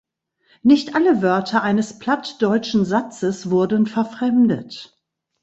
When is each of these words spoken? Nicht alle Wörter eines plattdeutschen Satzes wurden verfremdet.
Nicht 0.63 0.95
alle 0.95 1.21
Wörter 1.21 1.61
eines 1.61 1.99
plattdeutschen 1.99 2.85
Satzes 2.85 3.51
wurden 3.51 3.85
verfremdet. 3.85 4.99